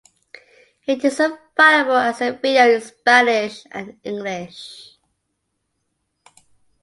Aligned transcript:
It 0.87 1.05
is 1.05 1.19
available 1.19 1.95
as 1.95 2.21
a 2.21 2.31
video 2.31 2.73
in 2.73 2.81
Spanish 2.81 3.63
and 3.69 3.99
English. 4.03 4.97